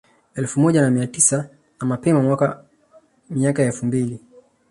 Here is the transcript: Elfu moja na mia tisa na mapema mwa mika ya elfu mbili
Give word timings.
Elfu 0.35 0.59
moja 0.59 0.81
na 0.81 0.91
mia 0.91 1.07
tisa 1.07 1.49
na 1.81 1.87
mapema 1.87 2.21
mwa 2.21 2.63
mika 3.29 3.61
ya 3.61 3.67
elfu 3.67 3.85
mbili 3.85 4.19